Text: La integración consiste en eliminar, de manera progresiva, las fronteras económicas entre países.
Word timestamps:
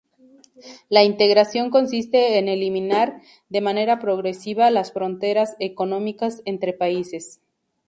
La 0.89 1.03
integración 1.03 1.69
consiste 1.69 2.39
en 2.39 2.47
eliminar, 2.47 3.21
de 3.49 3.61
manera 3.61 3.99
progresiva, 3.99 4.71
las 4.71 4.93
fronteras 4.93 5.55
económicas 5.59 6.41
entre 6.45 6.73
países. 6.73 7.39